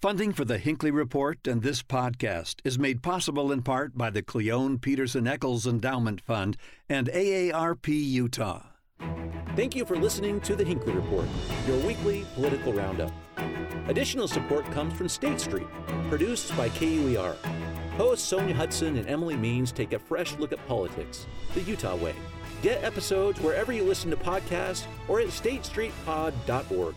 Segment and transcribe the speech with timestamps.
[0.00, 4.22] Funding for the Hinckley Report and this podcast is made possible in part by the
[4.22, 6.56] Cleone Peterson Eccles Endowment Fund
[6.88, 8.62] and AARP Utah.
[9.56, 11.26] Thank you for listening to the Hinckley Report,
[11.68, 13.12] your weekly political roundup.
[13.88, 15.66] Additional support comes from State Street,
[16.08, 17.36] produced by KUER.
[17.98, 22.14] Hosts Sonja Hutson and Emily Means take a fresh look at politics, the Utah way.
[22.62, 26.94] Get episodes wherever you listen to podcasts or at statestreetpod.org.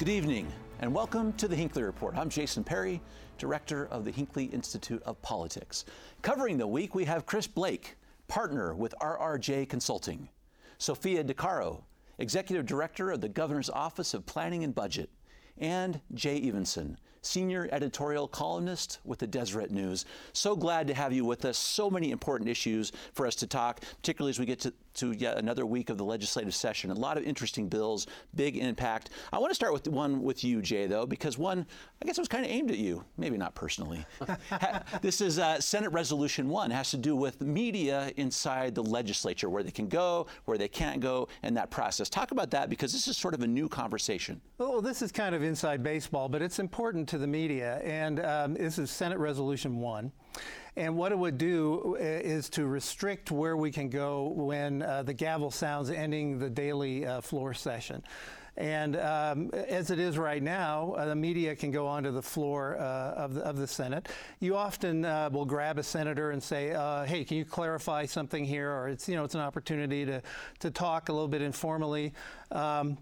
[0.00, 2.16] Good evening, and welcome to the Hinckley Report.
[2.16, 3.02] I'm Jason Perry,
[3.36, 5.84] director of the Hinckley Institute of Politics.
[6.22, 10.30] Covering the week, we have Chris Bleak, partner with RRJ Consulting,
[10.78, 11.82] Sophia DiCaro,
[12.16, 15.10] executive director of the Governor's Office of Planning and Budget,
[15.58, 20.04] and Jay Evensen, senior editorial columnist with the Deseret News.
[20.32, 21.58] So glad to have you with us.
[21.58, 25.36] So many important issues for us to talk, particularly as we get to, to yet
[25.36, 26.90] another week of the legislative session.
[26.90, 29.10] A lot of interesting bills, big impact.
[29.32, 31.66] I want to start with one with you, Jay, though, because one,
[32.02, 34.04] I guess it was kind of aimed at you, maybe not personally.
[35.02, 39.48] this is uh, Senate Resolution 1, it has to do with media inside the legislature,
[39.48, 42.08] where they can go, where they can't go, and that process.
[42.08, 44.40] Talk about that because this is sort of a new conversation.
[44.58, 47.80] Well, this is kind of inside baseball, but it's important to the media.
[47.82, 50.12] And um, this is Senate Resolution 1.
[50.76, 55.02] And what it would do uh, is to restrict where we can go when uh,
[55.02, 58.04] the gavel sounds ending the daily uh, floor session.
[58.56, 62.76] And um, as it is right now, uh, the media can go onto the floor
[62.78, 64.08] uh, of, the, of the Senate.
[64.38, 66.68] You often uh, will grab a senator and say,
[67.06, 70.20] "Hey, can you clarify something here?" Or it's you know it's an opportunity to
[70.60, 72.12] to talk a little bit informally.
[72.50, 72.98] Um,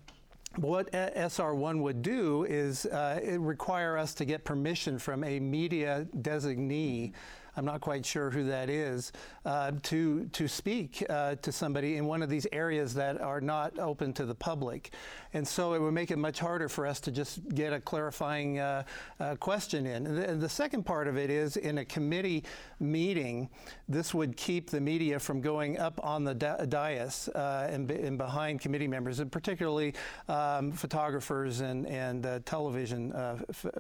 [0.56, 7.12] what SR1 would do is uh, require us to get permission from a media designee
[7.56, 9.12] I'm not quite sure who that is,
[9.44, 13.78] uh, to, to speak uh, to somebody in one of these areas that are not
[13.78, 14.92] open to the public.
[15.34, 18.58] And so it would make it much harder for us to just get a clarifying
[18.58, 18.84] uh,
[19.20, 20.04] uh question in.
[20.04, 22.44] The, the, second part of it is in a committee
[22.80, 23.48] meeting,
[23.88, 28.60] this would keep the media from going up on the dais uh, and, and, behind
[28.60, 29.94] committee members, and particularly
[30.28, 33.12] um, photographers and, and uh, television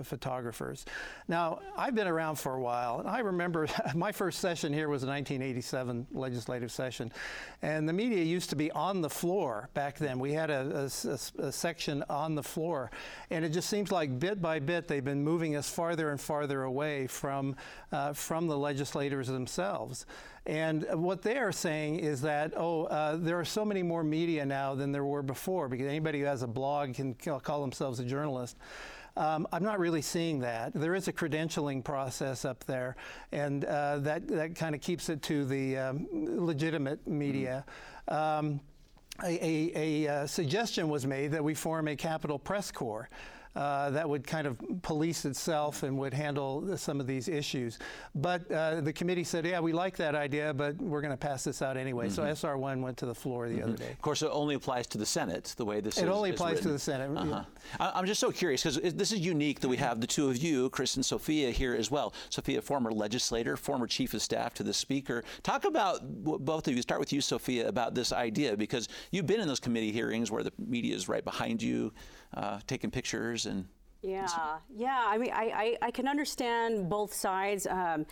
[0.02, 0.84] photographers.
[1.26, 5.02] Now, I've been around for a while, and I remember my first session here was
[5.02, 7.12] a 1987 legislative session,
[7.62, 10.18] and the media used to be on the floor back then.
[10.18, 12.90] We had a, a, a, section on the floor,
[13.30, 16.62] and it just seems like bit by bit they've been moving us farther and farther
[16.62, 17.56] away from
[17.92, 20.06] uh, from the legislators themselves.
[20.46, 24.46] And what they are saying is that, oh, uh, there are so many more media
[24.46, 28.04] now than there were before, because anybody who has a blog can call themselves a
[28.04, 28.56] journalist.
[29.18, 30.72] Um, I'm not really seeing that.
[30.74, 32.94] There is a credentialing process up there,
[33.32, 37.64] and uh, that that kind of keeps it to the um, legitimate media.
[38.08, 38.46] Mm-hmm.
[38.46, 38.60] Um,
[39.24, 43.10] a, a, a, uh, suggestion was made that we form a Capitol Press Corps.
[43.56, 47.78] Uh, that would kind of police itself and would handle some of these issues.
[48.14, 51.44] But uh, the committee said, yeah, we like that idea, but we're going to pass
[51.44, 52.08] this out anyway.
[52.08, 52.36] Mm-hmm.
[52.36, 53.64] So SR1 went to the floor the mm-hmm.
[53.64, 53.90] other day.
[53.90, 56.08] Of course, it only applies to the Senate, the way this it is.
[56.08, 56.68] It only applies written.
[56.68, 57.10] to the Senate.
[57.16, 57.44] Uh-huh.
[57.80, 57.90] Yeah.
[57.94, 60.70] I'm just so curious because this is unique that we have the two of you,
[60.70, 62.14] Chris and Sophia, here as well.
[62.30, 65.24] Sophia, former legislator, former chief of staff to the speaker.
[65.42, 66.82] Talk about both of you.
[66.82, 70.42] Start with you, Sophia, about this idea because you've been in those committee hearings where
[70.42, 71.92] the media is right behind you,
[72.34, 73.66] uh, taking pictures and
[74.00, 75.04] yeah, yeah.
[75.08, 77.66] I mean, I, I, I can understand both sides.
[77.66, 78.06] Um,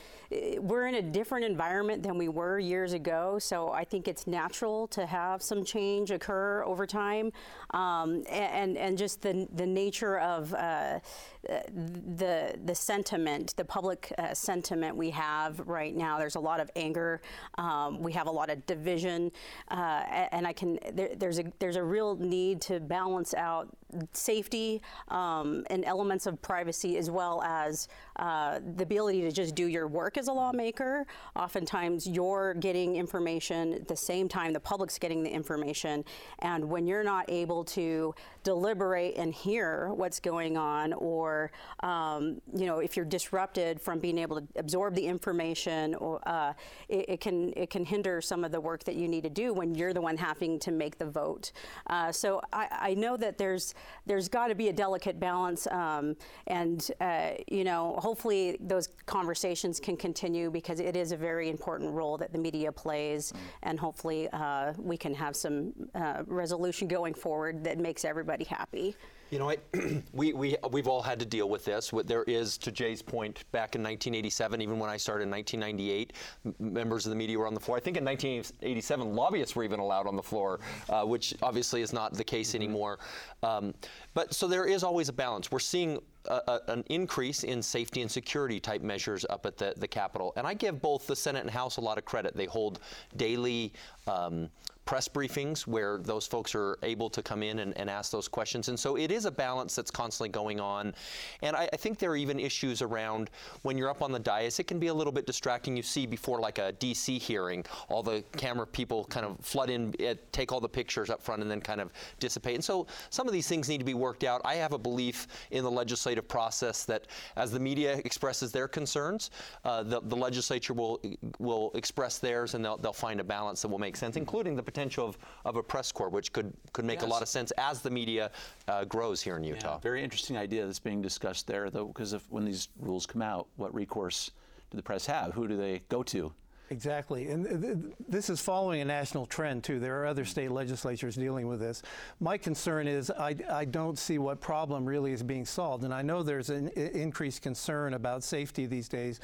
[0.58, 4.88] we're in a different environment than we were years ago, so I think it's natural
[4.88, 7.30] to have some change occur over time,
[7.70, 10.98] um, and and just the the nature of uh,
[11.44, 16.18] the the sentiment, the public uh, sentiment we have right now.
[16.18, 17.20] There's a lot of anger.
[17.58, 19.30] Um, we have a lot of division,
[19.70, 23.68] uh, and I can there, there's a there's a real need to balance out
[24.12, 29.66] safety um, and elements of privacy as well as uh, the ability to just do
[29.66, 31.06] your work as a lawmaker.
[31.34, 36.04] Oftentimes, you're getting information at the same time the public's getting the information,
[36.40, 42.66] and when you're not able to deliberate and hear what's going on, or um, you
[42.66, 46.52] know, if you're disrupted from being able to absorb the information, or uh,
[46.88, 49.52] it, it, can it can hinder some of the work that you need to do
[49.52, 51.52] when you're the one having to make the vote.
[51.88, 53.74] Uh, so I, I know that there's
[54.06, 59.80] there's got to be a delicate balance, um, and uh, you know, hopefully those conversations
[59.80, 63.44] can continue because it is a very important role that the media plays, mm-hmm.
[63.64, 68.94] and hopefully uh, we can have some uh, resolution going forward that makes everybody happy.
[69.30, 69.56] You know, I,
[70.12, 71.92] we, we, we've all had to deal with this.
[71.92, 76.12] What there is, to Jay's point, back in 1987, even when I started in 1998,
[76.44, 77.76] m- members of the media were on the floor.
[77.76, 81.92] I think in 1987, lobbyists were even allowed on the floor, uh, which obviously is
[81.92, 82.56] not the case Mm-hmm.
[82.56, 82.98] anymore.
[83.42, 83.74] Um,
[84.14, 85.50] but so there is always a balance.
[85.50, 89.74] We're seeing a, a, an increase in safety and security type measures up at the,
[89.76, 90.32] the Capitol.
[90.36, 92.36] And I give both the Senate and House a lot of credit.
[92.36, 92.78] They hold
[93.16, 93.72] daily
[94.06, 94.48] um,
[94.86, 98.68] press briefings where those folks are able to come in and, and, ask those questions.
[98.68, 100.94] And so it is a balance that's constantly going on.
[101.42, 103.30] And I, I, think there are even issues around
[103.62, 105.76] when you're up on the dais, it can be a little bit distracting.
[105.76, 109.92] You see before like a DC hearing, all the camera people kind of flood in,
[110.06, 112.54] uh, take all the pictures up front, and then kind of dissipate.
[112.54, 114.40] And so some of these things need to be worked out.
[114.44, 117.06] I have a belief in the legislative process that
[117.36, 119.30] as the media expresses their concerns,
[119.64, 121.00] uh, the, the, legislature will
[121.38, 124.62] will express theirs, and they'll, they'll find a balance that will make sense, including the
[124.76, 127.06] potential of, of a press corps, which could, could make yes.
[127.06, 128.30] a lot of sense as the media
[128.68, 129.74] uh, grows here in Utah.
[129.74, 133.46] Yeah, very interesting idea that's being discussed there, though, because when these rules come out,
[133.56, 134.30] what recourse
[134.70, 135.32] do the press have?
[135.32, 136.30] Who do they go to?
[136.68, 137.28] Exactly.
[137.28, 139.78] And th- this is following a national trend, too.
[139.78, 141.82] There are other state legislatures dealing with this.
[142.20, 145.84] My concern is I, I don't see what problem really is being solved.
[145.84, 149.20] And I know there's an I- increased concern about safety these days.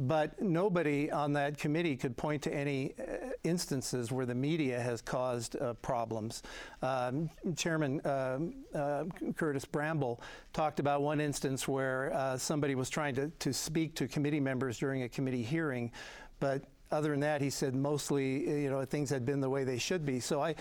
[0.00, 5.02] But nobody on that committee could point to any uh, instances where the media has
[5.02, 6.42] caused uh, problems.
[6.80, 9.04] Um, Chairman um, uh,
[9.36, 10.22] Curtis Bramble
[10.54, 14.78] talked about one instance where uh, somebody was trying to, to speak to committee members
[14.78, 15.92] during a committee hearing,
[16.40, 19.78] but other than that, he said mostly, you know, things had been the way they
[19.78, 20.18] should be.
[20.18, 20.54] So I,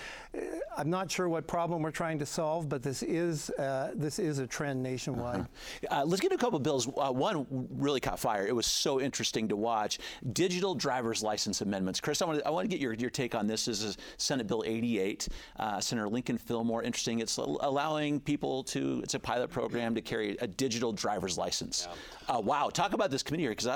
[0.78, 4.40] I'm not sure what problem we're trying to solve, but this is uh, this is
[4.40, 5.42] a trend nationwide.
[5.42, 6.02] Uh-huh.
[6.02, 6.88] Uh, let's get a couple bills.
[6.88, 8.46] Uh, one really caught fire.
[8.46, 10.00] It was so interesting to watch.
[10.34, 12.00] Digital driver's license amendments.
[12.00, 13.66] Chris, I want to, I want to get your, your take on this.
[13.66, 15.28] This is Senate Bill 88.
[15.58, 16.84] Uh, Senator Lincoln Fillmore.
[16.84, 17.20] Interesting.
[17.20, 19.02] It's allowing people to.
[19.04, 21.88] It's a pilot program to carry a digital driver's license.
[22.28, 22.36] Yeah.
[22.36, 22.70] Uh, wow.
[22.70, 23.68] Talk about this committee here, because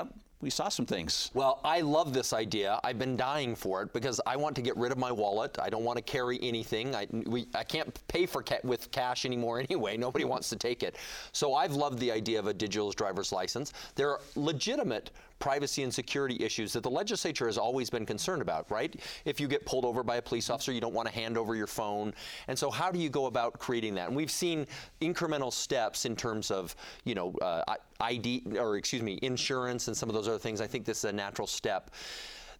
[0.44, 1.30] we saw some things.
[1.32, 2.78] Well, I love this idea.
[2.84, 5.58] I've been dying for it because I want to get rid of my wallet.
[5.60, 6.94] I don't want to carry anything.
[6.94, 9.96] I, we, I can't pay for ca- with cash anymore anyway.
[9.96, 10.96] Nobody wants to take it.
[11.32, 13.72] So I've loved the idea of a digital driver's license.
[13.94, 15.12] There are legitimate
[15.44, 18.98] privacy and security issues that the legislature has always been concerned about, right?
[19.26, 21.54] If you get pulled over by a police officer, you don't want to hand over
[21.54, 22.14] your phone.
[22.48, 24.08] And so how do you go about creating that?
[24.08, 24.66] And we've seen
[25.02, 26.74] incremental steps in terms of,
[27.04, 27.62] you know, uh,
[28.00, 30.62] ID, or excuse me, insurance and some of those other things.
[30.62, 31.90] I think this is a natural step.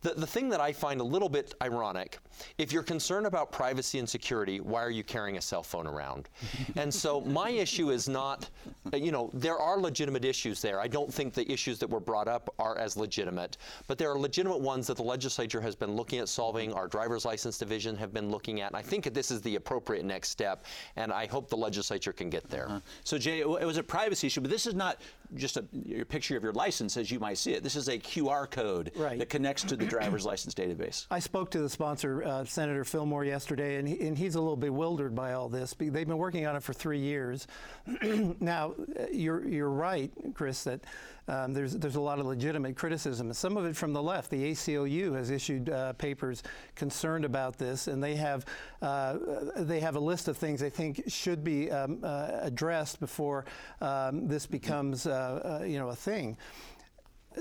[0.05, 2.19] The, the thing that I find a little bit ironic,
[2.59, 6.29] if you're concerned about privacy and security, why are you carrying a cell phone around?
[6.77, 8.51] and so my issue is not,
[8.93, 10.79] you know, there are legitimate issues there.
[10.79, 13.57] I don't think the issues that were brought up are as legitimate,
[13.87, 17.25] but there are legitimate ones that the legislature has been looking at solving, our driver's
[17.25, 20.67] license division have been looking at, and I think this is the appropriate next step,
[20.97, 22.67] and I hope the legislature can get there.
[22.67, 22.81] Uh-huh.
[23.05, 25.01] So Jay, it was a privacy issue, but this is not
[25.35, 27.63] just a your picture of your license as you might see it.
[27.63, 29.19] This is a QR code right.
[29.19, 31.07] that connects to the driver's license database.
[31.11, 34.57] I spoke to the sponsor, uh, Senator Fillmore, yesterday, and, he, and, he's a little
[34.57, 35.75] bewildered by all this.
[35.79, 37.47] They've been working on it for three years.
[38.41, 38.75] now,
[39.13, 40.81] you're, you're right, Chris, that
[41.29, 44.31] um, there's, there's a lot of legitimate criticism, some of it from the left.
[44.31, 46.43] The ACLU has issued uh, papers
[46.75, 48.45] concerned about this, and they have,
[48.83, 49.19] uh,
[49.57, 53.45] they have a list of things they think should be um, uh, addressed before
[53.81, 56.37] um, this becomes uh, uh, you know, a thing.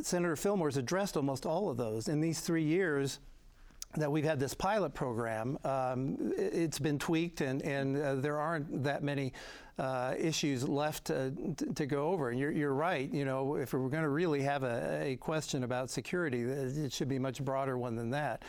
[0.01, 2.07] Senator Fillmore has addressed almost all of those.
[2.07, 3.19] In these three years,
[3.95, 8.83] that we've had this pilot program, um, it's been tweaked, and, and uh, there aren't
[8.83, 9.33] that many
[9.77, 11.31] uh, issues left to,
[11.75, 12.29] to, go over.
[12.29, 13.11] And you're, you're right.
[13.11, 17.07] You know, if we're going to really have a, a, question about security, it should
[17.07, 18.43] be a much broader one than that.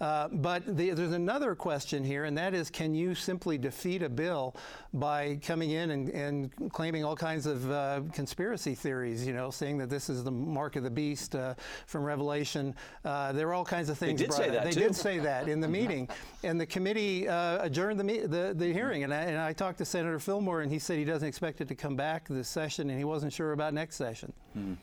[0.00, 4.08] Uh, but the, there's another question here, and that is, can you simply defeat a
[4.08, 4.54] bill
[4.92, 9.26] by coming in and, and claiming all kinds of uh, conspiracy theories?
[9.26, 11.54] You know, saying that this is the mark of the beast uh,
[11.86, 12.74] from Revelation.
[13.04, 14.20] Uh, there are all kinds of things.
[14.20, 14.64] They did say that.
[14.64, 14.80] They too.
[14.80, 16.08] did say that in the meeting,
[16.42, 19.04] and the committee uh, adjourned the, me- the, the hearing.
[19.04, 21.68] And I, and I talked to Senator Fillmore, and he said he doesn't expect it
[21.68, 24.32] to come back this session, and he wasn't sure about next session.
[24.52, 24.74] Hmm.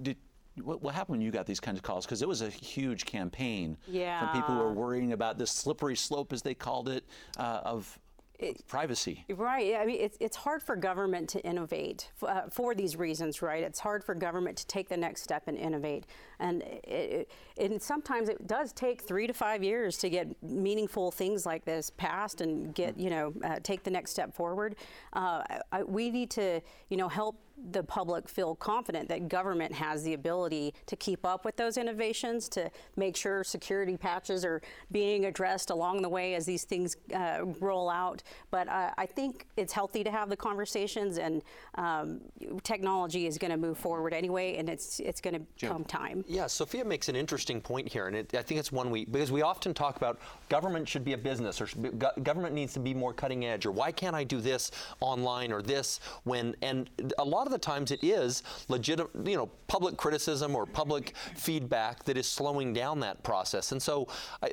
[0.00, 0.16] Did,
[0.62, 2.04] what, what, happened when you got these kinds of calls?
[2.04, 4.20] Because it was a huge campaign yeah.
[4.20, 7.04] from people who were worrying about this slippery slope, as they called it,
[7.38, 7.98] uh, of
[8.38, 9.24] it, privacy.
[9.28, 9.74] Right.
[9.74, 13.64] I mean, it's, it's hard for government to innovate uh, for these reasons, right?
[13.64, 16.06] It's hard for government to take the next step and innovate.
[16.38, 21.10] And, it, it, and sometimes it does take three to five years to get meaningful
[21.10, 24.76] things like this passed and get, you know, uh, take the next step forward.
[25.12, 26.60] Uh, I, we need to,
[26.90, 27.36] you know, help
[27.70, 32.48] the public feel confident that government has the ability to keep up with those innovations,
[32.50, 34.62] to make sure security patches are
[34.92, 38.22] being addressed along the way as these things uh, roll out.
[38.50, 41.42] But uh, I think it's healthy to have the conversations, and
[41.74, 42.20] um,
[42.62, 46.24] technology is going to move forward anyway, and it's it's going to come time.
[46.28, 49.32] Yeah, Sophia makes an interesting point here, and it, I think it's one we because
[49.32, 51.90] we often talk about government should be a business or be,
[52.22, 55.62] government needs to be more cutting edge, or why can't I do this online or
[55.62, 56.88] this when and
[57.18, 62.04] a lot of the times it is legitimate, you know, public criticism or public feedback
[62.04, 64.06] that is slowing down that process, and so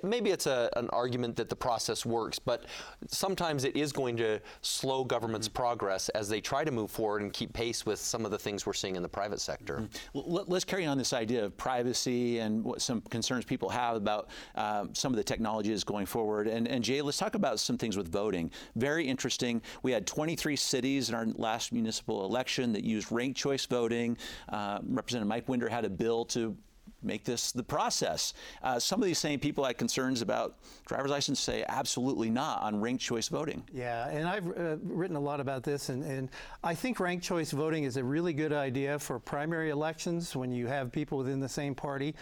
[0.03, 2.65] maybe it's a, an argument that the process works, but
[3.07, 5.55] sometimes it is going to slow government's mm-hmm.
[5.55, 8.65] progress as they try to move forward and keep pace with some of the things
[8.65, 9.77] we're seeing in the private sector.
[9.77, 10.31] Mm-hmm.
[10.31, 14.29] Well, let's carry on this idea of privacy and what some concerns people have about
[14.55, 16.47] uh, some of the technologies going forward.
[16.47, 18.51] And, and Jay, let's talk about some things with voting.
[18.75, 19.61] Very interesting.
[19.83, 24.17] We had 23 cities in our last municipal election that used ranked choice voting.
[24.49, 26.55] Uh, Representative Mike Winder had a bill to
[27.05, 28.33] make this the process.
[28.63, 32.81] Uh, some of these same people had concerns about driver's license say absolutely not on
[32.81, 33.63] ranked choice voting.
[33.73, 36.29] Yeah, and I've uh, written a lot about this, and, and
[36.63, 40.67] I think ranked choice voting is a really good idea for primary elections when you
[40.67, 42.15] have people within the same party.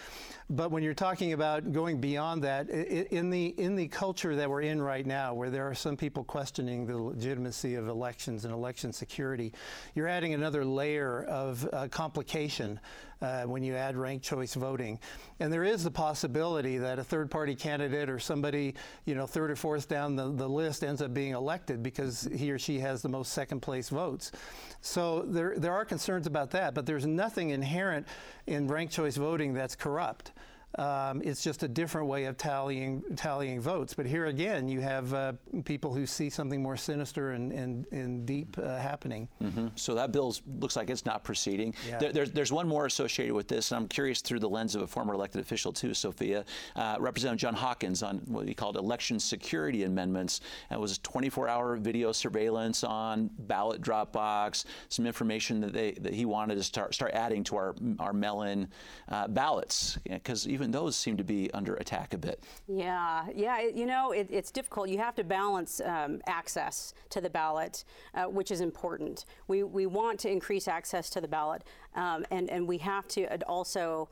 [0.50, 4.62] But when you're talking about going beyond that, in the in the culture that we're
[4.62, 8.94] in right now, where there are some people questioning the legitimacy of elections and election
[8.94, 9.54] security,
[9.96, 12.80] you're adding another layer of uh, complication
[13.24, 15.00] uh, when you add ranked choice voting.
[15.40, 18.76] And there is the possibility that a third party candidate or somebody,
[19.06, 22.52] you know, third or fourth down the, the list ends up being elected because he
[22.52, 24.34] or she has the most second place votes.
[24.82, 28.08] So there, there are concerns about that, but there's nothing inherent
[28.46, 30.34] in ranked choice voting that's corrupt.
[30.80, 33.94] Um, it's just a different way of tallying tallying votes.
[33.94, 35.34] But here again, you have uh,
[35.66, 39.28] people who see something more sinister and, and, and deep uh, happening.
[39.42, 39.68] Mm-hmm.
[39.76, 41.74] So that bill looks like it's not proceeding.
[41.88, 42.00] Yeah.
[42.00, 44.82] There, there's, there's one more associated with this, and I'm curious through the lens of
[44.82, 46.46] a former elected official too, Sophia.
[46.76, 50.42] Uh, Representative Jon Hawkins on what he called election security amendments.
[50.72, 56.26] It was 24-hour video surveillance on ballot drop box, some information that they that he
[56.26, 58.68] wanted to start start adding to our our mail-in
[59.10, 62.42] uh, ballots because even even those seem to be under attack a bit.
[62.68, 63.60] Yeah, yeah.
[63.62, 64.88] You know, it, it's difficult.
[64.88, 67.84] You have to balance um, access to the ballot,
[68.16, 69.26] uh, which is important.
[69.48, 71.64] We we want to increase access to the ballot,
[71.96, 74.10] um, and and we have to also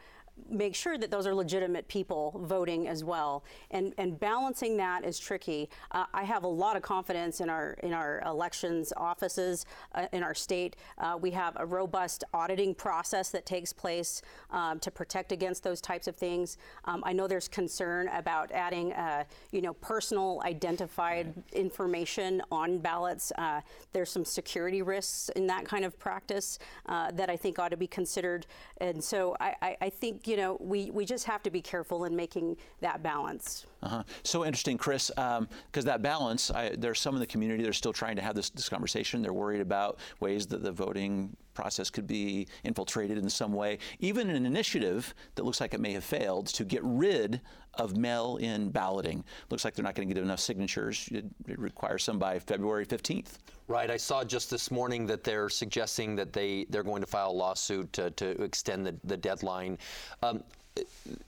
[0.50, 3.44] make sure that those are legitimate people voting as well.
[3.72, 5.70] And, and balancing that is tricky.
[5.92, 10.24] Uh, I have a lot of confidence in our in our elections offices uh, in
[10.24, 10.76] our state.
[10.98, 14.22] Uh, we have a robust auditing process that takes place
[14.52, 16.58] um, to protect against those types of things.
[16.86, 23.32] Um, I know there's concern about adding, uh, you know, personal identified information on ballots.
[23.38, 23.62] Uh,
[23.94, 27.78] there's some security risks in that kind of practice uh, that I think ought to
[27.78, 28.46] be considered.
[28.78, 32.06] And so I, I, I think you know, we, we just have to be careful
[32.06, 33.66] in making that balance.
[33.84, 34.02] Uh-huh.
[34.24, 37.74] So interesting, Chris, because um, that balance, I, there's some in the community that are
[37.74, 39.22] still trying to have this, this conversation.
[39.22, 43.80] They're worried about ways that the voting process could be infiltrated in some way.
[44.00, 47.42] Even an initiative that looks like it may have failed to get rid
[47.76, 49.24] of mail-in balloting.
[49.50, 51.08] Looks like they're not going to get enough signatures.
[51.12, 53.38] It, it, requires some by February 15th.
[53.68, 53.90] Right.
[53.90, 57.32] I saw just this morning that they're suggesting that they they're going to file a
[57.32, 59.78] lawsuit to, to extend the, the deadline.
[60.22, 60.44] Um,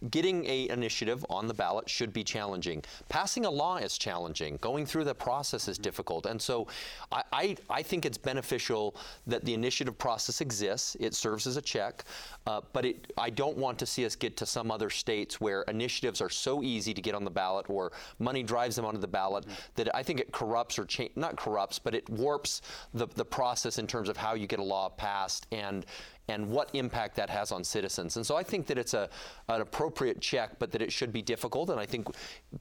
[0.10, 2.84] getting a initiative on the ballot should be challenging.
[3.10, 4.58] Passing a law is challenging.
[4.62, 6.26] Going through the process is difficult.
[6.26, 6.68] And so
[7.12, 8.96] I, I, I think it's beneficial
[9.28, 10.96] that the initiative process exists.
[11.00, 12.04] It serves as a check.
[12.48, 15.64] Uh, but it, I don't want to see us get to some other states where
[15.64, 19.08] initiatives are so easy to get on the ballot or money drives them onto the
[19.08, 19.54] ballot mm-hmm.
[19.76, 22.62] that I think it corrupts or cha- not corrupts, but it warps
[22.94, 25.86] the, the process in terms of how you get a law passed and
[26.28, 28.16] and what impact that has on citizens.
[28.16, 29.10] And so I think that it's a,
[29.50, 31.70] an appropriate check, but that it should be difficult.
[31.70, 32.08] And I think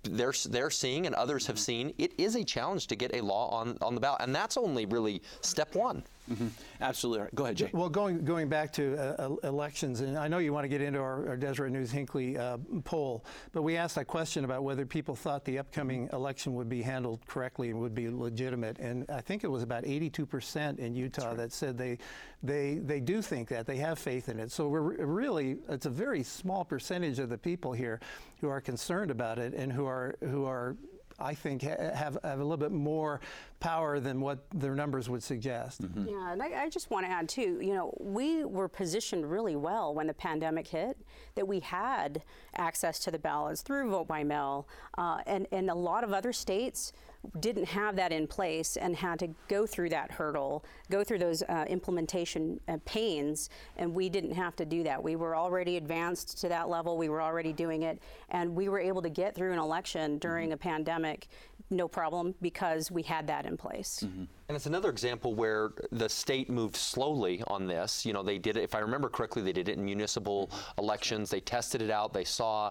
[0.02, 1.62] they're, they're seeing and others have mm-hmm.
[1.62, 4.22] seen it is a challenge to get a law on, on the ballot.
[4.22, 6.02] And that's only really step one.
[6.30, 6.48] Mm-hmm.
[6.80, 7.28] Absolutely.
[7.34, 7.70] Go ahead, Jay.
[7.72, 11.00] Well, going going back to uh, elections, and I know you want to get into
[11.00, 15.16] our, our Deseret News Hinckley uh, poll, but we asked that question about whether people
[15.16, 19.42] thought the upcoming election would be handled correctly and would be legitimate, and I think
[19.42, 21.36] it was about 82% in Utah right.
[21.36, 21.98] that said they
[22.42, 24.52] they they do think that they have faith in it.
[24.52, 28.00] So we're really it's a very small percentage of the people here
[28.40, 30.76] who are concerned about it and who are who are
[31.18, 33.20] I think have, have a little bit more
[33.62, 35.82] power than what their numbers would suggest.
[35.82, 36.08] Mm-hmm.
[36.08, 37.60] Yeah, and I, I just want to add too.
[37.60, 40.98] You know, we were positioned really well when the pandemic hit.
[41.34, 42.22] That we had
[42.56, 46.32] access to the ballots through vote by mail, uh, and and a lot of other
[46.32, 46.92] states
[47.38, 51.42] didn't have that in place and had to go through that hurdle, go through those
[51.42, 55.00] uh, implementation uh, pains, and we didn't have to do that.
[55.00, 56.98] We were already advanced to that level.
[56.98, 60.52] We were already doing it, and we were able to get through an election during
[60.52, 61.28] a pandemic,
[61.70, 64.04] no problem, because we had that in place.
[64.04, 64.24] Mm-hmm.
[64.48, 68.04] And it's another example where the state moved slowly on this.
[68.04, 70.80] You know, they did it, if I remember correctly, they did it in municipal mm-hmm.
[70.80, 71.30] elections.
[71.30, 72.70] They tested it out, they saw,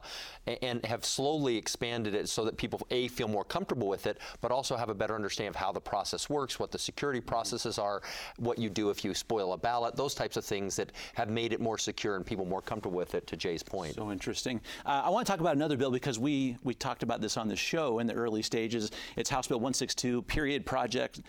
[0.62, 4.52] and have slowly expanded it so that people, A, feel more comfortable with it, but
[4.52, 7.30] also have a better understanding of how the process works, what the security mm-hmm.
[7.30, 8.02] processes are,
[8.38, 11.54] what you do if you spoil a ballot, those types of things that have made
[11.54, 13.96] it more secure and people more comfortable with it, to Jay's point.
[13.96, 14.62] So interesting.
[14.86, 17.48] Uh, I want to talk about another bill because we we talked about this on
[17.48, 18.92] the show in the early stages.
[19.16, 21.20] It's House Bill 162, period project,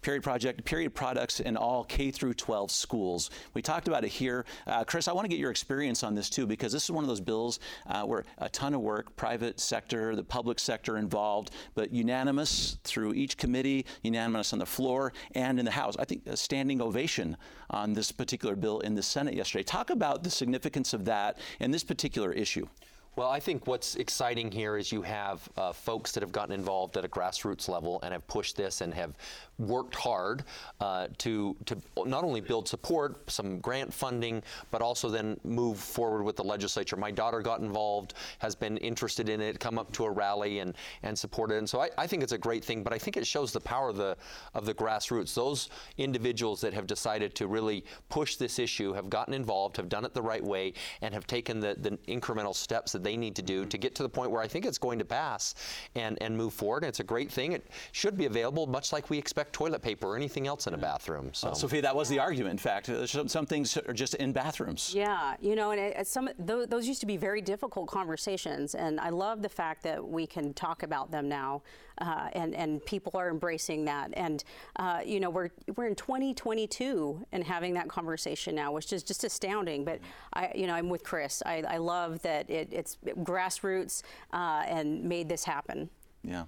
[0.00, 3.30] period project, period products in all K through 12 schools.
[3.54, 4.44] We talked about it here.
[4.66, 7.04] Uh, Chris, I want to get your experience on this too because this is one
[7.04, 11.52] of those bills uh, where a ton of work, private sector, the public sector involved,
[11.76, 15.96] but unanimous through each committee, unanimous on the floor and in the House.
[15.96, 17.36] I think a standing ovation
[17.70, 19.62] on this particular bill in the Senate yesterday.
[19.62, 22.66] Talk about the significance of that and this particular issue.
[23.14, 26.96] Well, I think what's exciting here is you have uh, folks that have gotten involved
[26.96, 29.12] at a grassroots level and have pushed this and have
[29.58, 30.44] worked hard
[30.80, 31.76] uh, to to
[32.06, 36.96] not only build support, some grant funding, but also then move forward with the legislature.
[36.96, 40.74] My daughter got involved, has been interested in it, come up to a rally and
[41.02, 41.58] and supported.
[41.58, 42.82] And so I, I think it's a great thing.
[42.82, 44.16] But I think it shows the power of the
[44.54, 45.34] of the grassroots.
[45.34, 50.06] Those individuals that have decided to really push this issue have gotten involved, have done
[50.06, 53.42] it the right way, and have taken the, the incremental steps that they need to
[53.42, 55.54] do to get to the point where I think it's going to pass
[55.94, 56.84] and, and move forward.
[56.84, 57.52] And it's a great thing.
[57.52, 60.78] It should be available, much like we expect toilet paper or anything else in a
[60.78, 61.30] bathroom.
[61.32, 61.48] So.
[61.48, 62.52] Uh, Sophia, that was the argument.
[62.52, 64.94] In fact, Uh, some, some things are just in bathrooms.
[64.94, 68.74] Yeah, you know, and it, it's some those, those used to be very difficult conversations,
[68.74, 71.62] and I love the fact that we can talk about them now,
[72.02, 74.42] uh, and and people are embracing that, and
[74.76, 79.22] uh, you know, we're we're in 2022 and having that conversation now, which is just
[79.24, 79.84] astounding.
[79.84, 80.00] But
[80.34, 81.42] I, you know, I'm with Chris.
[81.46, 85.88] I, I love that it, it's grassroots uh, and made this happen.
[86.24, 86.44] Yeah.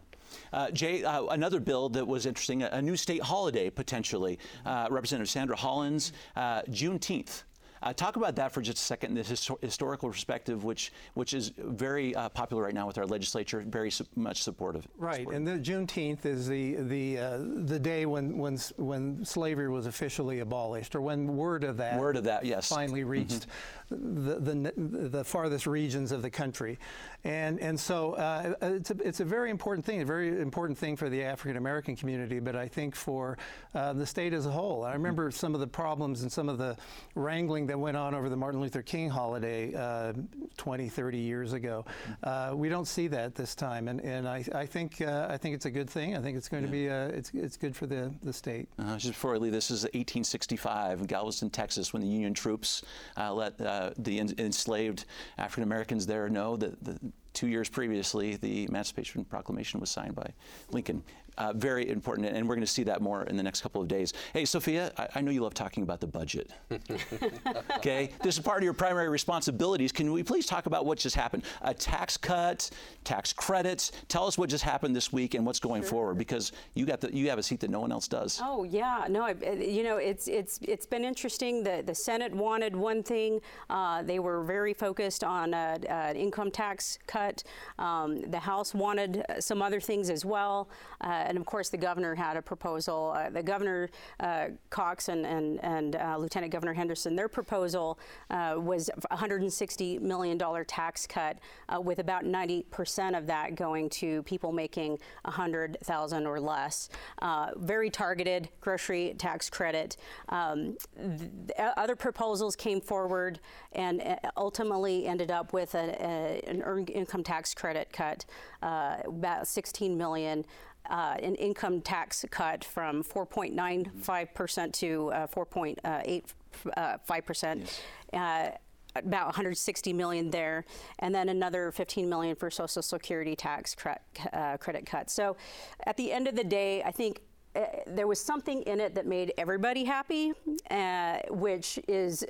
[0.52, 4.38] Uh, Jay, uh, another bill that was interesting, a, a new state holiday potentially.
[4.66, 7.44] Uh, Representative Sandra Hollins, uh, Juneteenth.
[7.84, 11.52] Uh, talk about that for just a second, this histo- historical perspective, which which is
[11.58, 14.88] very uh, popular right now with our legislature, very su- much supportive.
[14.96, 15.36] Right, supportive.
[15.36, 20.40] and the Juneteenth is the the uh, the day when when when slavery was officially
[20.40, 22.70] abolished, or when word of that Word of that, yes.
[22.70, 23.48] finally reached
[23.94, 26.78] the, the the farthest regions of the country,
[27.25, 30.97] and and so uh, it's a it's a very important thing, a very important thing
[30.97, 33.38] for the African American community, but I think for
[33.75, 34.84] uh, the state as a whole.
[34.84, 36.76] I remember some of the problems and some of the
[37.14, 40.12] wrangling that went on over the Martin Luther King holiday uh,
[40.56, 41.84] 20, 30 years ago.
[42.23, 45.54] Uh, we don't see that this time, and, and I, I think uh, I think
[45.54, 46.16] it's a good thing.
[46.16, 48.69] I think it's going to be uh, it's it's good for the the state.
[48.78, 52.82] Uh, just before I leave, this is 1865 in Galveston, Texas, when the Union troops
[53.16, 55.04] uh, let uh, the en- enslaved
[55.38, 56.99] African Americans there know that the,
[57.32, 60.32] two years previously the Emancipation Proclamation was signed by
[60.70, 61.02] Lincoln.
[61.36, 63.88] Uh, very important, and we're going to see that more in the next couple of
[63.88, 64.12] days.
[64.32, 66.50] Hey, Sophia, I, I know you love talking about the budget.
[67.76, 69.90] okay, this is part of your primary responsibilities.
[69.90, 71.44] Can we please talk about what just happened?
[71.62, 72.70] A tax cut,
[73.02, 73.92] tax credits.
[74.08, 77.14] Tell us what just happened this week and what's going forward, because you got the,
[77.14, 78.40] you have a seat that no one else does.
[78.42, 81.62] Oh yeah, no, I, you know it's it's it's been interesting.
[81.62, 83.40] The the Senate wanted one thing.
[83.70, 87.42] Uh, they were very focused on an income tax cut.
[87.78, 90.68] Um, the House wanted uh, some other things as well,
[91.00, 93.15] uh, and of course the governor had a proposal.
[93.17, 97.99] Uh, the governor uh, Cox and and, and uh, Lieutenant Governor Henderson, their proposal
[98.30, 103.54] uh, was a 160 million dollar tax cut, uh, with about 90 percent of that
[103.54, 106.89] going to people making 100,000 or less.
[107.23, 109.97] Uh, very targeted grocery tax credit.
[110.28, 111.30] Um, th-
[111.76, 113.41] other proposals came forward
[113.73, 118.25] and uh, ultimately ended up with a, a, an earned income tax credit cut,
[118.63, 120.45] uh, about 16 million.
[120.90, 127.80] Uh, an income tax cut from 4.95% to uh, 4.85%.
[128.12, 128.50] Uh,
[128.97, 130.64] about 160 million there,
[131.00, 133.90] and then another 15 million for Social Security tax cre-
[134.32, 135.12] uh, credit cuts.
[135.12, 135.36] So,
[135.84, 137.20] at the end of the day, I think
[137.56, 140.32] uh, there was something in it that made everybody happy,
[140.70, 142.25] uh, which is.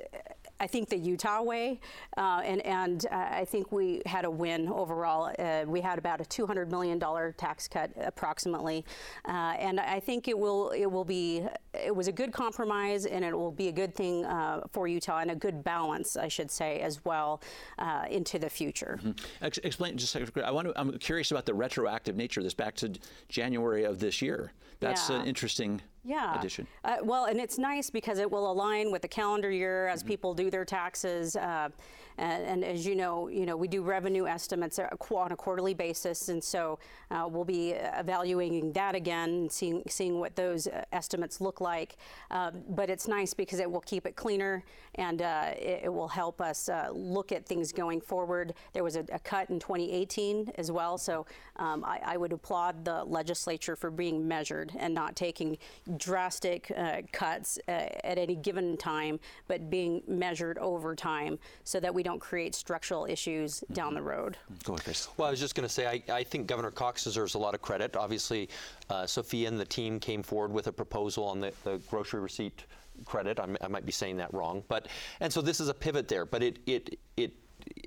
[0.59, 1.79] I think the Utah way,
[2.17, 5.33] uh, and and uh, I think we had a win overall.
[5.37, 8.85] Uh, we had about a 200 million dollar tax cut approximately,
[9.27, 13.25] uh, and I think it will it will be it was a good compromise, and
[13.25, 16.49] it will be a good thing uh, for Utah and a good balance, I should
[16.49, 17.41] say, as well
[17.77, 18.99] uh, into the future.
[19.03, 19.45] Mm-hmm.
[19.45, 20.43] Ex- explain just a second.
[20.43, 22.93] I want to, I'm curious about the retroactive nature of this back to
[23.27, 24.53] January of this year.
[24.79, 25.21] That's Yeah.
[25.21, 26.33] an interesting yeah.
[26.83, 30.33] Uh, well, and it's nice because it will align with the calendar year as people
[30.33, 31.35] do their taxes.
[31.35, 31.69] Uh,
[32.17, 35.73] and, and as you know, you know we do revenue estimates uh, on a quarterly
[35.73, 36.79] basis, and so
[37.11, 41.97] uh, we'll be evaluating that again, and seeing seeing what those uh, estimates look like.
[42.31, 44.63] Um, but it's nice because it will keep it cleaner,
[44.95, 48.53] and uh, it, it will help us uh, look at things going forward.
[48.73, 51.25] There was a, a cut in 2018 as well, so
[51.57, 55.57] um, I, I would applaud the legislature for being measured and not taking
[55.97, 57.71] drastic uh, cuts uh,
[58.03, 63.05] at any given time, but being measured over time so that we don't create structural
[63.05, 64.37] issues down the road.
[64.63, 65.07] Go ahead, Chris.
[65.17, 67.53] Well, I was just going to say, I, I think Governor Cox deserves a lot
[67.53, 67.95] of credit.
[67.95, 68.49] Obviously,
[68.89, 72.65] uh, Sophia and the team came forward with a proposal on the, the grocery receipt
[73.03, 73.39] credit.
[73.39, 74.87] I'm, I might be saying that wrong, but
[75.19, 76.25] and so this is a pivot there.
[76.25, 77.33] But it it it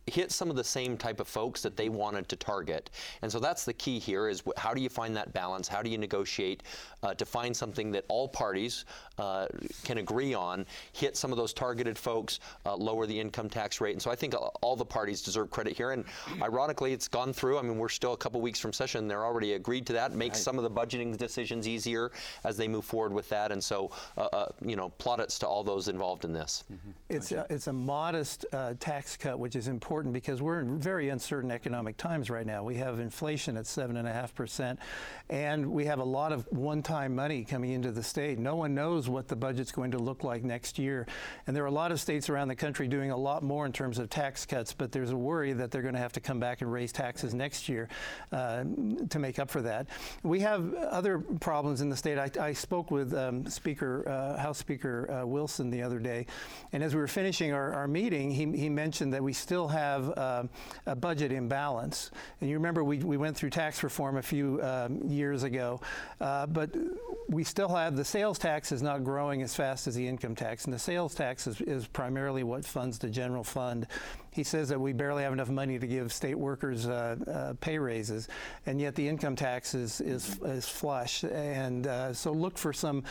[0.06, 2.90] hit some of the same type of folks that they wanted to target.
[3.22, 5.68] And so that's the key here is how do you find that balance?
[5.68, 6.62] How do you negotiate
[7.02, 8.84] uh, to find something that all parties
[9.18, 9.46] uh,
[9.84, 13.92] can agree on, hit some of those targeted folks, uh, lower the income tax rate.
[13.92, 15.92] And so I think all all the parties deserve credit here.
[15.92, 16.04] And
[16.42, 17.58] ironically, it's gone through.
[17.58, 19.08] I mean, we're still a couple weeks from session.
[19.08, 20.12] They're already agreed to that.
[20.12, 22.10] Makes some of the budgeting decisions easier
[22.44, 23.50] as they move forward with that.
[23.50, 26.64] And so, uh, uh, you know, plaudits to all those involved in this.
[27.08, 31.08] It's a, it's a modest uh, tax cut, which is important because we're in very
[31.08, 32.62] uncertain economic times right now.
[32.62, 34.78] We have inflation at seven and a half percent,
[35.30, 38.38] and we have a lot of one-time money coming into the state.
[38.38, 41.06] No one knows what the budget's going to look like next year,
[41.46, 43.72] and there are a lot of states around the country doing a lot more in
[43.72, 44.72] terms of tax cuts.
[44.72, 47.34] But there's a worry that they're going to have to come back and raise taxes
[47.34, 47.88] next year
[48.32, 48.64] uh,
[49.10, 49.88] to make up for that.
[50.22, 52.18] We have other problems in the state.
[52.18, 56.26] I, I spoke with um, Speaker uh, House Speaker uh, Wilson the other day,
[56.72, 60.16] and as we were finishing our, our meeting, he, he mentioned that we still have
[60.16, 60.44] uh,
[60.86, 62.10] a budget imbalance.
[62.40, 65.80] And you remember we, we went through tax reform a few um, years ago,
[66.20, 66.74] uh, but
[67.28, 70.64] we still have the sales tax is not growing as fast as the income tax,
[70.64, 73.86] and the sales tax is, is primarily what funds the general fund.
[74.32, 77.78] He says that we barely have enough money to give state workers uh, uh, pay
[77.78, 78.28] raises,
[78.66, 81.22] and yet the income tax is is, is flush.
[81.24, 83.04] And uh, so look for some.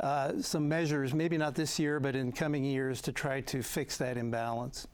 [0.00, 3.98] Uh, some measures, maybe not this year, but in coming years, to try to fix
[3.98, 4.88] that imbalance.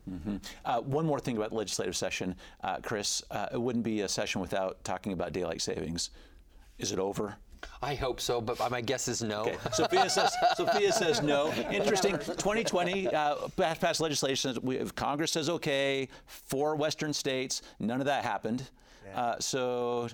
[0.64, 3.22] Uh, one more thing about the legislative session, uh, Chris.
[3.30, 6.10] Uh, it wouldn't be a session without talking about daylight savings.
[6.80, 7.36] Is it over?
[7.82, 9.42] I hope so, but my guess is no.
[9.42, 9.56] Okay.
[9.72, 11.52] Sophia says Sophia says no.
[11.70, 12.12] Interesting.
[12.12, 14.58] 2020 uh, passed, passed legislation.
[14.62, 17.62] We, if Congress says okay, four Western states.
[17.78, 18.68] None of that happened.
[19.14, 20.08] Uh, so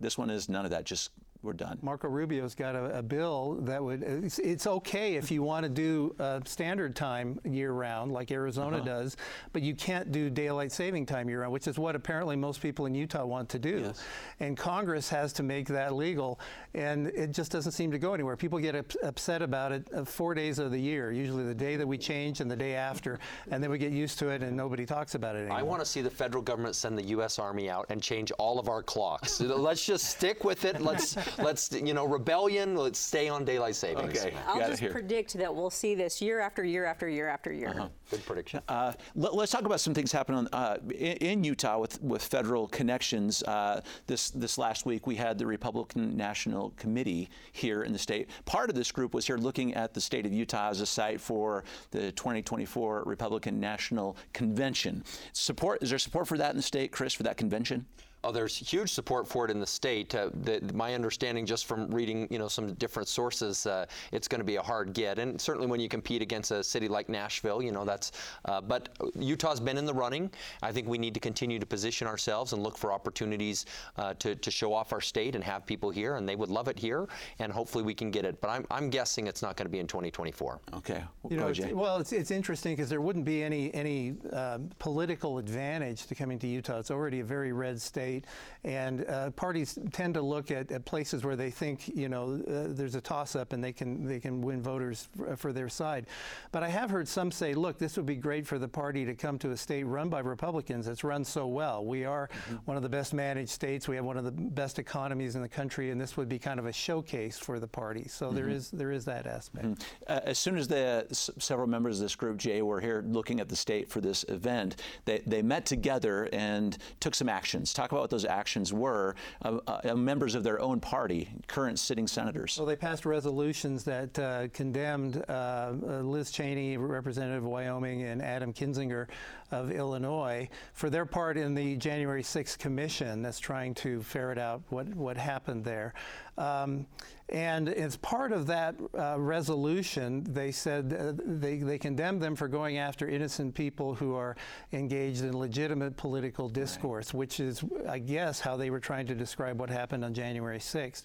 [0.00, 0.84] this one is none of that.
[0.84, 1.10] Just
[1.42, 1.78] we're done.
[1.82, 4.02] Marco Rubio's got a, a bill that would.
[4.02, 8.76] It's, it's okay if you want to do uh, standard time year round, like Arizona
[8.76, 8.84] Uh-huh.
[8.84, 9.16] does,
[9.52, 12.86] but you can't do daylight saving time year round, which is what apparently most people
[12.86, 13.80] in Utah want to do.
[13.86, 14.02] Yes.
[14.40, 16.38] And Congress has to make that legal,
[16.74, 18.36] and it just doesn't seem to go anywhere.
[18.36, 21.76] People get up, upset about it uh, four days of the year, usually the day
[21.76, 23.18] that we change and the day after,
[23.50, 25.58] and then we get used to it and nobody talks about it anymore.
[25.58, 27.38] I want to see the federal government send the U.S.
[27.38, 29.40] Army out and change all of our clocks.
[29.40, 30.80] let's just stick with it.
[30.80, 32.76] Let's let's you know rebellion.
[32.76, 34.18] Let's stay on daylight savings.
[34.18, 34.34] Okay.
[34.46, 34.92] I'll Got it just here.
[34.92, 37.90] predict that we'll see this year after year after year after year.
[38.10, 38.60] Good prediction.
[38.68, 42.68] Uh, let, us talk about some things happening uh, in, in Utah with, with federal
[42.68, 43.42] connections.
[43.44, 48.28] Uh, this this last week, we had the Republican National Committee here in the state.
[48.44, 51.20] Part of this group was here looking at the state of Utah as a site
[51.20, 55.04] for the 2024 Republican National Convention.
[55.32, 57.86] Support is there support for that in the state, Chris, for that convention?
[58.24, 60.14] Oh, there's huge support for it in the state.
[60.14, 64.38] Uh, the, my understanding, just from reading, you know, some different sources, uh, it's going
[64.38, 67.60] to be a hard get, and certainly when you compete against a city like Nashville,
[67.60, 68.12] you know, that's.
[68.44, 70.30] Uh, but Utah's been in the running.
[70.62, 74.36] I think we need to continue to position ourselves and look for opportunities uh, to,
[74.36, 77.08] to show off our state and have people here, and they would love it here,
[77.40, 78.40] and hopefully we can get it.
[78.40, 80.60] But I'm, I'm guessing it's not going to be in 2024.
[80.74, 84.70] Okay, You know, it's, well, it's, it's interesting because there wouldn't be any any um,
[84.78, 86.78] political advantage to coming to Utah.
[86.78, 88.11] It's already a very red state.
[88.12, 88.26] State,
[88.64, 92.64] and uh, parties tend to look at, at, places where they think you know uh,
[92.68, 96.06] there's a toss-up and they can they can win voters for, for, their side.
[96.50, 99.14] But I have heard some say, look, this would be great for the party to
[99.14, 101.84] come to a state run by Republicans that's run so well.
[101.84, 102.56] We are mm-hmm.
[102.64, 103.88] one of the best managed states.
[103.88, 106.58] We have one of the best economies in the country, and this would be kind
[106.58, 108.06] of a showcase for the party.
[108.08, 108.36] So mm-hmm.
[108.36, 109.66] there is there is that aspect.
[109.66, 110.12] Mm-hmm.
[110.12, 113.40] Uh, as soon as the s- several members of this group, Jay, were here looking
[113.40, 117.72] at the state for this event, they, they met together and took some actions.
[117.72, 119.14] Talk about what those actions were.
[119.42, 122.56] Uh, uh, members of their own party, current sitting senators.
[122.58, 128.20] Well, they passed resolutions that uh, condemned uh, uh, Liz Cheney, Representative of Wyoming, and
[128.20, 129.06] Adam Kinzinger
[129.52, 134.62] of Illinois for their part in the January 6th commission that's trying to ferret out
[134.70, 135.94] what, what happened there.
[136.38, 136.86] Um,
[137.28, 142.48] and as part of that uh, resolution, they said uh, they, they condemned them for
[142.48, 144.36] going after innocent people who are
[144.72, 147.18] engaged in legitimate political discourse, right.
[147.18, 151.04] which is, I guess, how they were trying to describe what happened on January 6th.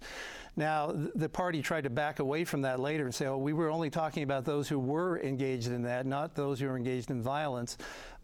[0.58, 3.70] Now, the party tried to back away from that later and say, oh, we were
[3.70, 7.22] only talking about those who were engaged in that, not those who were engaged in
[7.22, 7.78] violence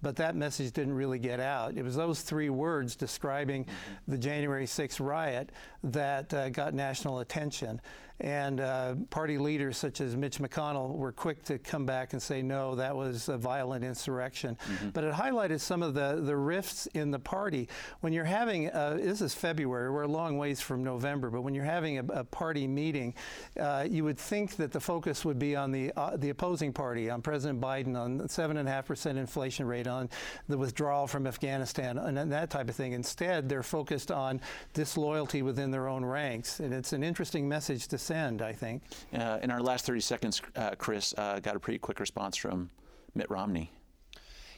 [0.04, 1.76] but that message didn't really get out.
[1.76, 4.12] It was those three words describing mm-hmm.
[4.12, 5.52] the January 6th riot
[5.86, 7.82] that uh, got national attention.
[8.20, 12.42] And uh, party leaders such as Mitch McConnell were quick to come back and say,
[12.42, 14.58] no, that was a violent insurrection.
[14.66, 14.90] Mm-hmm.
[14.90, 17.68] But it highlighted some of the, the rifts in the party.
[18.02, 21.56] When you're having, uh, this is February, we're a long ways from November, but when
[21.56, 23.14] you're having a, a party meeting,
[23.60, 27.10] uh, you would think that the focus would be on the, uh, the opposing party,
[27.10, 30.10] on President Biden, on 7.5% inflation rate, on
[30.48, 32.94] the withdrawal from Afghanistan, and that type of thing.
[32.94, 34.40] Instead, they're focused on
[34.74, 36.60] disloyalty within their own ranks.
[36.60, 38.84] And it's an interesting message to send, I think.
[39.14, 42.70] Uh, in our last 30 seconds, uh, Chris uh, got a pretty quick response from
[43.16, 43.72] Mitt Romney.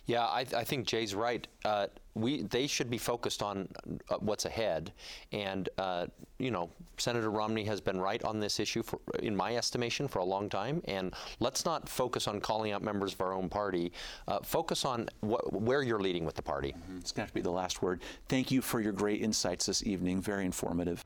[0.07, 1.47] Yeah, I, I think Jay's right.
[1.63, 3.67] Uh, we they should be focused on
[4.09, 4.93] uh, what's ahead,
[5.31, 6.05] and uh,
[6.37, 10.19] you know, Senator Romney has been right on this issue, for, in my estimation, for
[10.19, 10.81] a long time.
[10.85, 13.91] And let's not focus on calling out members of our own party.
[14.27, 16.73] Uh, focus on wh- where you're leading with the party.
[16.77, 16.97] Mm-hmm.
[16.99, 18.01] It's going to have to be the last word.
[18.29, 20.21] Thank you for your great insights this evening.
[20.21, 21.03] Very informative.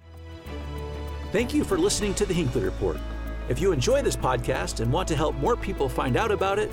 [1.32, 2.98] Thank you for listening to the Hinckley Report.
[3.50, 6.72] If you enjoy this podcast and want to help more people find out about it,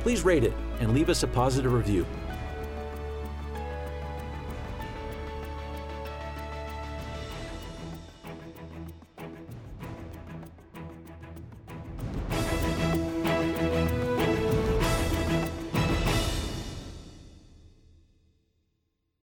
[0.00, 2.06] please rate it and leave us a positive review.